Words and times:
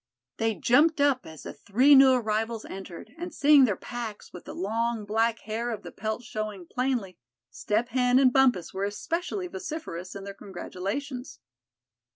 They 0.37 0.55
jumped 0.55 0.99
up 0.99 1.27
as 1.27 1.43
the 1.43 1.53
three 1.53 1.93
new 1.93 2.13
arrivals 2.13 2.65
entered, 2.65 3.13
and 3.19 3.31
seeing 3.31 3.65
their 3.65 3.75
packs, 3.75 4.33
with 4.33 4.45
the 4.45 4.55
long 4.55 5.05
black 5.05 5.41
hair 5.41 5.69
of 5.69 5.83
the 5.83 5.91
pelt 5.91 6.23
showing 6.23 6.65
plainly, 6.65 7.19
Step 7.51 7.89
Hen 7.89 8.17
and 8.17 8.33
Bumpus 8.33 8.73
were 8.73 8.85
especially 8.85 9.45
vociferous 9.45 10.15
in 10.15 10.23
their 10.23 10.33
congratulations. 10.33 11.37